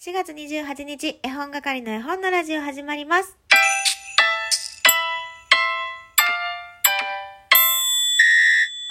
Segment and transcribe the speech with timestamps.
[0.00, 3.36] 4月28日、絵本係の絵本のラジオ始まります。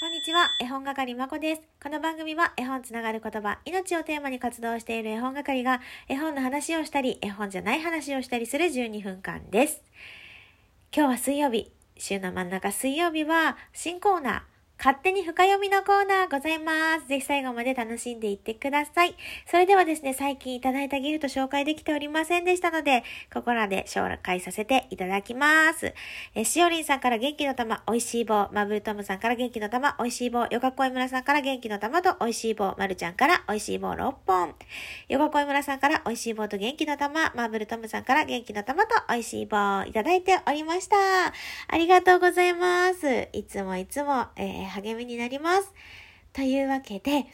[0.01, 1.61] こんにちは、絵本係まこです。
[1.81, 9.81] この番組は絵本つながる言葉、命をテーマに活動している絵本係が絵本の話をしたり、絵本じゃない話をしたりする12分間です。
[10.93, 17.07] 今日は水曜日、週の真ん中水曜日は新コーナー、勝手に深読みのコーナーございます。
[17.07, 19.15] ぜひ最後まで楽しんでいってください。
[19.49, 23.03] それではですね、最近いただいたギフト紹介できておりませんでしたので、
[23.33, 25.95] ここらで紹介させていただきます。
[26.35, 34.53] え、しおりんさんから元気の玉、おいしい棒、マブルトムさんから元気の玉、おいしい棒、よかこい村さんから元気の玉とおいしい棒、まるちゃんからおいしい棒6本。
[35.09, 40.97] よかこい村さんからおいしい棒と元気の玉、マーブルトムさんから元気の玉とおいしい棒いただいておりました。
[41.67, 43.29] ありがとうございます。
[43.33, 45.73] いつもいつも、えー励みになります。
[46.33, 47.25] というわけで、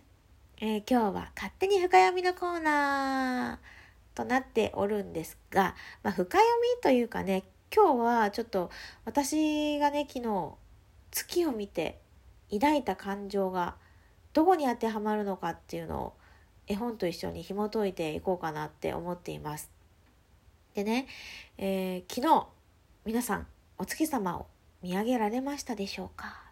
[0.62, 6.44] えー今日は勝手に深読みのコーナーとなっておるんですが、まあ、深読
[6.76, 7.44] みというかね、
[7.76, 8.70] 今日はちょっと
[9.06, 10.52] 私がね、昨日
[11.12, 12.00] 月を見て
[12.52, 13.76] 抱いた感情が
[14.34, 16.14] どこに当てはまるのかっていうのを
[16.68, 19.70] 絵本と一緒に紐解いていこうかなって思っています。
[20.76, 21.08] でね、
[21.58, 22.48] えー昨日
[23.06, 23.48] 皆さん
[23.78, 24.48] お月様を
[24.82, 26.43] 見上げられましたでしょうか？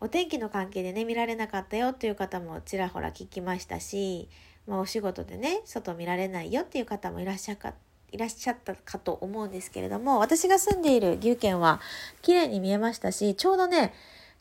[0.00, 4.28] お天気の関係でね見られなかったよっていう方もちらほら聞きましたし、
[4.66, 7.74] まあ、お仕事でね外見られないよっていう方もいらっしゃか
[8.12, 11.80] いらっしゃったかと思うんですけれども私が住んでいる岐阜県は
[12.22, 13.92] 綺麗に見えましたしちょうどね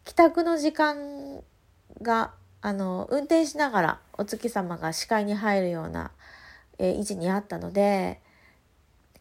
[0.05, 1.41] 帰宅の時間
[2.01, 6.11] があの運転しながらお月様が視界に入るような、
[6.77, 8.19] えー位置にあったので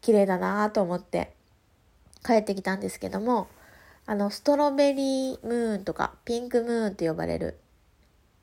[0.01, 1.33] 綺麗だなと思って
[2.25, 3.47] 帰ってきたんですけども
[4.09, 7.59] あのストロベリームーンとかピンクムーンと呼ばれる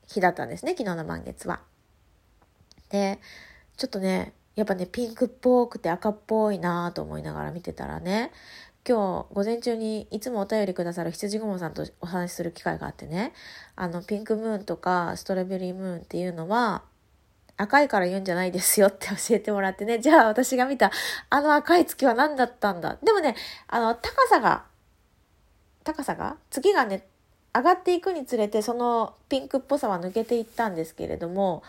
[0.07, 1.59] 日だったんですね昨日の満月は。
[2.89, 3.19] で
[3.75, 8.31] ちょっとねやっぱねピンクっぽくて赤っぽいなと思いながら見てたらね
[8.87, 13.33] 今日午前中にいつもお便りくださる羊雲さんとお話しする機会があってね
[13.75, 16.83] あのピンクムーンとかストロベリームーンっていうのは
[17.57, 20.93] 赤いから言うんじゃないですよって教えてもらってねじゃあ私が見た
[21.29, 23.35] あの赤い月は何だったんだでもね
[23.67, 24.63] あの高さが
[25.87, 27.07] 高さが月がね
[27.55, 31.63] 上がっていくにつれてそのピンクっぽさは抜けていったんですけれども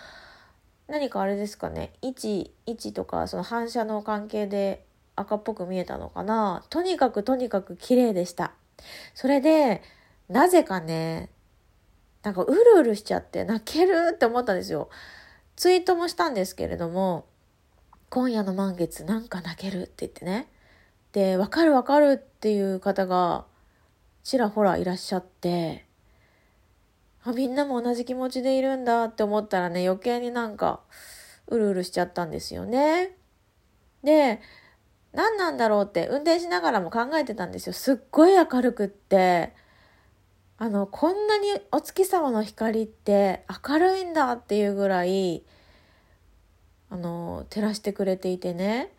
[0.89, 1.93] 何かあれですかね。
[2.03, 4.85] 位置位置とかその反射の関係で
[5.15, 6.65] 赤っぽく見えたのかな。
[6.69, 8.53] とにかくとにかく綺麗でした。
[9.15, 9.83] それで
[10.29, 11.29] なぜかね
[12.23, 14.89] なんかうるうるしちゃって泣けるって思ったんですよ。
[15.57, 17.27] ツイートもしたんですけれども
[18.09, 20.49] 今夜の満月なんか泣けるって言ってね。
[21.13, 23.45] でわかるわかるっていう方が
[24.29, 25.87] ちらほらいらっしゃって
[27.25, 30.81] あみんなも同じ気持ちでいるんだって思ったらね余計になんか
[31.47, 33.17] うるうるしちゃったんですよね。
[34.05, 34.43] で
[35.15, 37.73] 何なんだろうって運転しながらも考えてたんですよ。
[37.73, 39.55] すっごい明るくって
[40.59, 45.43] あのこんなにお月様の光って明るいんだっていうぐらい
[46.91, 48.93] あの照らしてくれていてね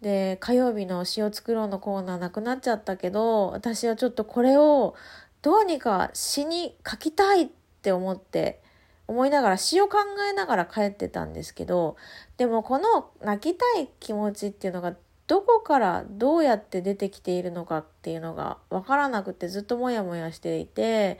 [0.00, 4.94] で火曜日の詩を作ろうのコーナーなくなっちゃったけど私はちょっとこれを
[5.42, 7.48] どうにか詩に書きたいっ
[7.82, 8.60] て思って
[9.08, 9.98] 思いながら詩を考
[10.30, 11.96] えながら帰ってたんですけど
[12.36, 14.94] でもこの泣きたい気持ちっていうのが
[15.26, 21.18] どこからどうやって出てきているのかっていうのが分からなくてずっとモヤモヤしていて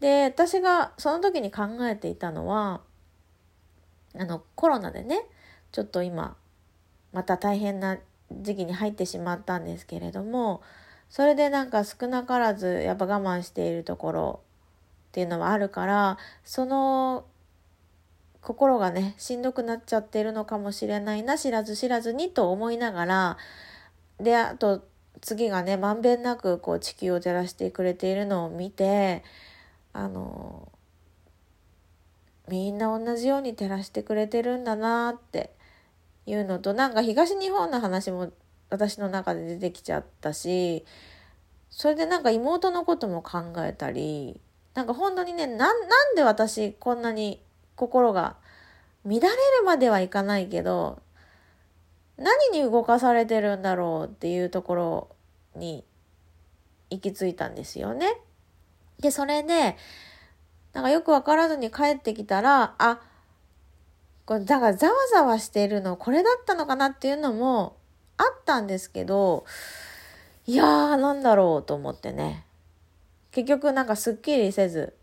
[0.00, 2.80] で私がその時に考えていたのは
[4.16, 5.24] あのコロナでね
[5.72, 6.36] ちょっと今
[7.12, 7.98] また大変な
[8.42, 10.62] 時期に入ってしまったんですけれども
[11.08, 14.40] それでなんか少なからずやっぱ我慢しているところ
[15.08, 17.24] っていうのはあるからその
[18.40, 23.36] 心がねしんどくなっちゃってるのかもしれないな知らず知らずにと思いながら
[24.20, 24.84] であと
[25.20, 29.22] 次がねまんべんなくこう地球を照らしてくれているのを見て
[29.92, 30.68] あの
[32.48, 35.54] みんな同じように照らしてくれてるんだなって
[36.26, 38.32] いうのとなんか東日本の話も
[38.70, 40.84] 私の中で出てきちゃったし
[41.70, 44.40] それでなんか妹のことも考えたり
[44.74, 45.72] なんか本当にねなんな
[46.12, 47.42] んで私こんなに
[47.76, 48.36] 心が
[49.04, 49.34] 乱れる
[49.64, 51.02] まではいかないけど
[52.16, 55.08] 何に動かされてるんだろうっていうところ
[55.56, 55.84] に
[56.90, 58.16] 行き着いたんですよね。
[59.00, 59.76] でそれで
[60.72, 63.00] なんかよくわからずに帰ってきたらあ
[64.26, 67.76] これだからざわざわしているのこれだったのかなっていうのも
[68.16, 69.44] あったんですけど
[70.46, 72.46] いやーなんだろうと思ってね
[73.30, 74.94] 結局なんかすっきりせず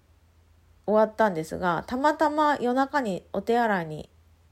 [0.85, 4.09] 終わったんですがたまたま夜中にお手洗いに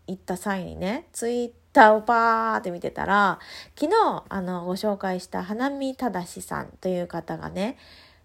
[0.08, 3.40] 行った際にねツイッターをパーって見てたら、
[3.80, 7.78] 昨日、あの、ご紹介した花見正さんという方がね、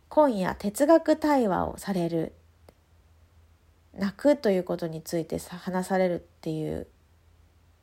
[0.08, 2.32] 今夜哲学対話をされる。
[3.98, 6.86] 泣くということについてさ話されるっていう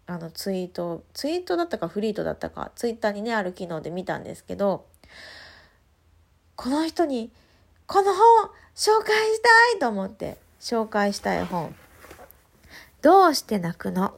[0.07, 4.85] あのツイートツイートだったかフリートだったかツイッターにねある機能で見たんですけど
[6.55, 7.31] この人に
[7.87, 11.73] この本紹介したいと思って紹介したい本
[13.01, 14.13] 「どうして泣くの?」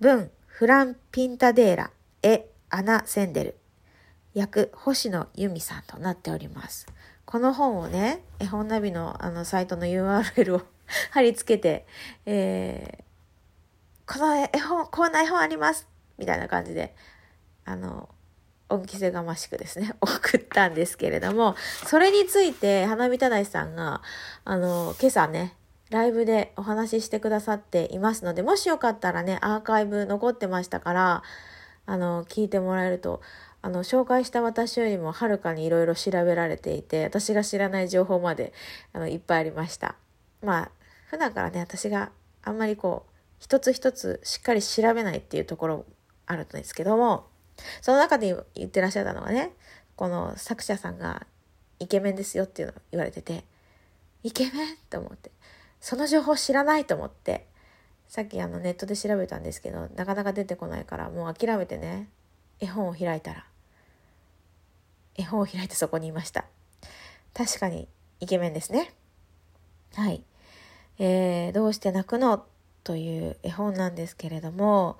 [0.00, 1.90] 文フラン・ピンタデーラ
[2.22, 3.56] 絵アナ・センデル
[4.34, 6.86] 役星野由美さんとなっております。
[7.26, 10.62] この本をね絵本ナビのあのサイトの URL を
[11.10, 11.86] 貼り付けて、
[12.24, 15.86] えー、この絵本こんな絵本あります
[16.16, 16.94] みたいな感じで
[17.64, 18.08] あの
[18.68, 24.02] 恩着せがましくですね、 送ったんですけれども、それについて、花見忠さんが、
[24.44, 25.54] あの、今朝ね、
[25.90, 31.22] ライブでお話ししてくださっていますので、もしよかったらね、アーカイブ残ってましたから、
[31.86, 33.20] あの、聞いてもらえると、
[33.66, 38.52] あの、紹介した私よりもはるかにいろいろ調べられていて、私が知らない情報まで、
[38.92, 39.96] あの、いっぱいありました。
[40.40, 40.70] まあ、
[41.08, 42.12] 普段からね、私が
[42.44, 45.84] あんまりこう、一つ一つしっかり調べないっていうところ
[46.26, 47.26] あるんですけども、
[47.82, 49.50] その中で言ってらっしゃったのがね、
[49.96, 51.26] この作者さんが
[51.80, 53.42] イケメンですよっていうのを言われてて、
[54.22, 54.76] イケメン？
[54.90, 55.32] と思って、
[55.80, 57.48] その情報知らないと思って、
[58.06, 62.08] さっきあのネットで調べたんですけど、なかなか出てこないからもう諦めてね、
[62.60, 63.44] 絵本を開いたら、
[65.18, 66.44] 絵本を開いてそこにいました。
[67.34, 67.88] 確かに
[68.20, 68.92] イケメンですね。
[69.94, 70.22] はい。
[70.98, 72.44] えー、どうして泣くの？
[72.84, 74.96] という絵本なんですけれども、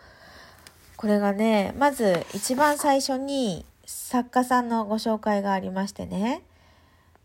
[0.96, 6.42] これがね、まず一番最初に作家さんのご紹介がありましてね、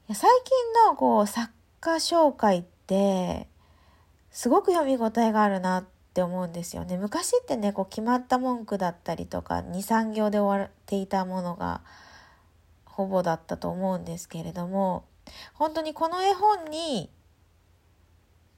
[0.07, 3.47] 最近のこう作家紹介って
[4.29, 6.97] すごく読み応えがあるなって思うんですよね。
[6.97, 11.81] 昔ってね、こう決まった文句だったりとか2、3行で終わっていたものが
[13.01, 15.05] ほぼだったと思うんですけれども、
[15.53, 17.09] 本当にこの絵本に、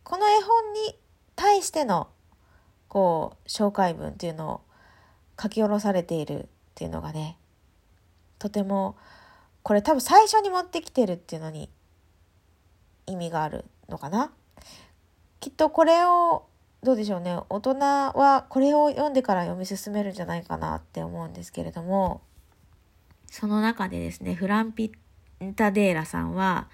[0.04, 0.98] この絵本に
[1.36, 2.10] 対しての
[2.88, 4.62] こう紹介文っていうのを
[5.42, 6.46] 書き下ろされているっ
[6.76, 7.38] ていうのがね
[8.38, 8.96] とても
[9.64, 11.70] これ多分最初に持ってきてるっていうのに
[13.08, 14.32] 意味があるのかな。
[15.40, 16.46] きっとこれを
[16.84, 22.22] どうでしょうね大人はこれを読んでから読み進めるんじゃないかなって思うんですけれども
[23.34, 24.92] その中でですねフランピ
[25.44, 26.68] ンタデーラさんは、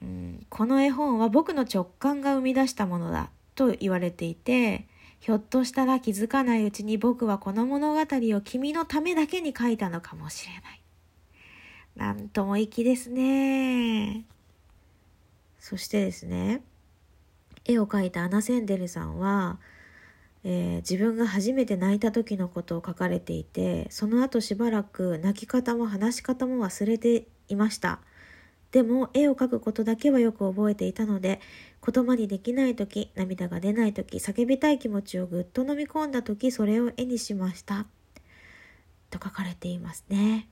[0.00, 4.86] うん、この絵本は僕の直感が生み出したものだと言われていて
[5.18, 10.80] ひょっとしたら気づかないうちに僕はこの物語を君のためだけに書いたのかもしれない。
[11.96, 14.26] なんとも粋ですね。
[15.58, 16.62] そしてですね、
[17.64, 19.58] 絵を描いたアナ・センデルさんは、
[20.48, 27.98] えー、自分が初めて泣いた時のことを書かれていて、その後しばらく泣き方も話し方も忘れていました。
[28.70, 31.40] でも絵を描くことだけはよく覚えていたので
[31.84, 37.86] 言葉にできない時涙が出ない時叫びたい気持ちをぐっと飲み込んだ時それを絵にしました
[39.08, 40.48] と書かれていますね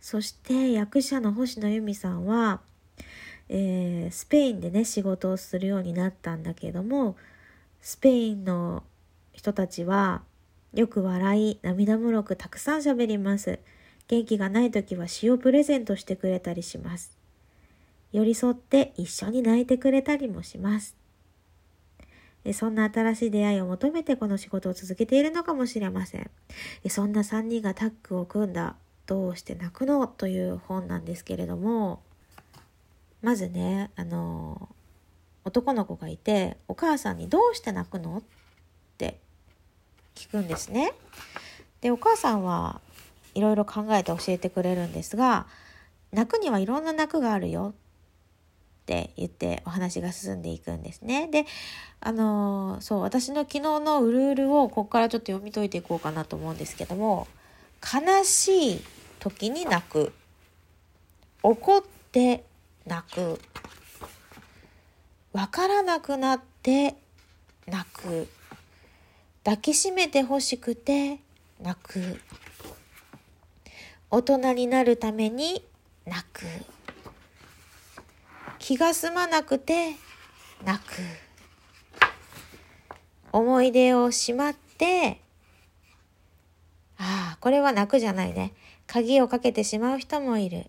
[0.00, 2.60] そして役者の星野由美さんは、
[3.48, 7.16] えー、スペインでね仕事をするようになったんだけども
[7.80, 8.82] スペインの
[9.36, 10.22] 人たちは
[10.74, 13.60] よく笑い涙もろくたくさん喋ります
[14.08, 17.16] 元気がない時は詩をプレゼントしてくれたりします
[18.12, 20.96] 寄り添って一緒に泣いてくれたりもします。
[22.54, 26.30] そんな新しい出会いを求めてこの仕事を続けているのかもしれません。
[26.88, 30.06] そんな3人がタッグを組んだどうして泣くの？
[30.06, 32.00] という本なんですけれども、
[33.20, 34.68] まずね、あの、
[35.44, 38.18] 男の子がいて、お母さんにどうして泣くの？
[38.18, 38.22] っ
[40.16, 40.92] 聞くんですね。
[41.80, 42.80] で、お母さんは
[43.34, 45.46] いろいろ考えて教えてくれるんですが、
[46.10, 47.74] 泣くにはいろんな泣くがあるよ
[48.82, 51.28] って言ってお話が進んでいくんですね。
[51.28, 51.44] で、
[52.00, 57.28] あの、そう、私の昨日のうるうるをここからちょっと読み解いていこうかなと思うんですけども、
[57.82, 58.84] 悲しい
[59.20, 60.12] 時に泣く。
[61.42, 62.44] 怒って
[62.86, 63.40] 泣く。
[65.32, 66.96] わからなくなって
[67.66, 68.28] 泣く。
[69.46, 71.20] 抱きしめてほしくて
[71.62, 72.20] 泣く。
[74.10, 75.64] 大人になるために
[76.04, 76.46] 泣く。
[78.58, 79.94] 気が済まなくて
[80.64, 80.94] 泣く。
[83.30, 85.20] 思い出をしまって、
[86.98, 88.52] ああ、これは泣くじゃないね。
[88.88, 90.66] 鍵をかけてしまう人もいる。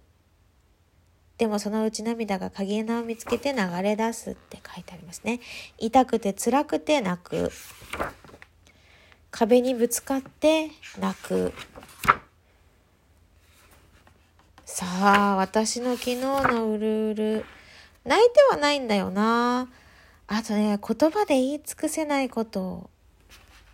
[1.40, 5.40] でもそのうち涙が鍵穴を見つけて流れ出すって書いてありますね。
[5.80, 7.52] 痛くて辛くて泣く。
[9.32, 11.54] 壁にぶつかって泣く。
[14.66, 14.86] さ
[15.34, 17.46] あ、私の昨日のうるうる。
[18.06, 19.68] 泣いてはないんだよな。
[20.28, 22.90] あとね、言葉で言い尽くせないことを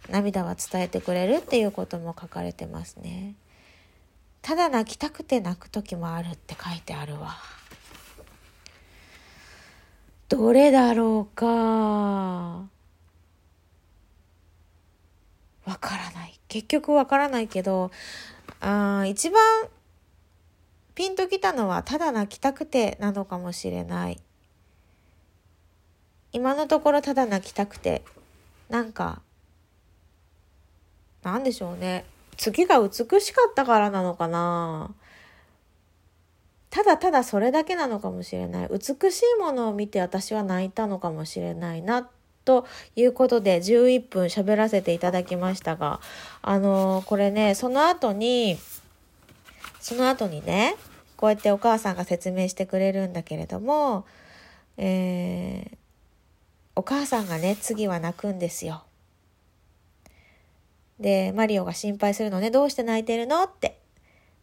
[0.09, 3.35] 涙は伝えてくれるっていうことも書かれてますね。
[4.41, 7.37] ただ泣きたくて泣く時もあるって書いてあるわ。
[10.29, 12.72] どれだろうか。
[15.73, 16.39] わからない。
[16.47, 17.89] 結局わからないけど、
[18.61, 19.41] あ一番
[20.93, 24.21] ピンときたのはただ泣きたくてなのかもしれない。
[26.31, 28.03] 今のところただ泣きたくて、
[28.69, 29.21] なんか
[31.23, 32.05] なんでしょうね。
[32.37, 34.91] 次が美しかったからなのかな
[36.69, 38.69] ただただそれだけなのかもしれない。
[38.69, 42.07] 美しいものを見て私は泣いたのかもしれないなっ、
[42.45, 45.99] ということで11分喋らせていただきましたが、
[46.41, 48.57] あのー、これね、その後に、
[49.79, 50.75] その後にね、
[51.15, 54.05] こうやってお母さんが説明してくれるんだけれども、
[54.77, 55.77] えー、
[56.75, 58.83] お母さんがね、次は泣くんですよ。
[60.99, 63.79] で、マリオが心配するのね、どうして泣いてるのって。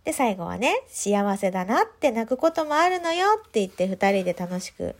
[0.05, 4.95] で、最後はね、幸せだなって泣くこともあるのよって言って二人で楽しく、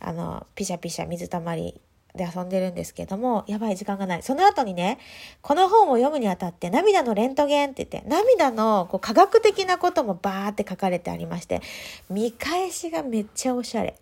[0.00, 1.80] あの、ピシャピシャ水たまり
[2.16, 4.22] で遊んでるんですけども、やばい時間がない。
[4.22, 4.98] その後にね、
[5.42, 11.62] この本を読むにあたって涙のレントゲンって言って、涙のこう科学的なこともバーって書かれてありまして、
[12.10, 13.98] 見返しがめっちゃおしゃれ。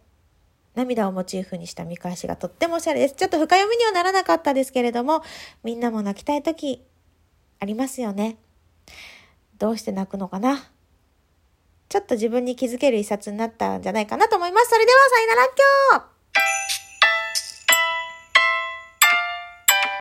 [0.75, 3.15] 涙をモチーフにした見返しがとってもおしゃれです。
[3.15, 5.23] ちょっと深読みにはならなかったですけれども、
[5.63, 6.83] みんなも泣きたい時
[7.61, 8.37] ありますよね。
[9.59, 10.69] どうして泣くのかな
[11.89, 14.71] ちょっと自分に気づける一冊になったんじゃないかなと思います。
[14.71, 15.45] それではさよなら
[15.93, 16.14] 今日